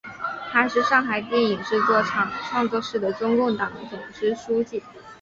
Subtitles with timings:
[0.51, 4.81] 她还是上海电影制片厂创作室的中共党总支书记。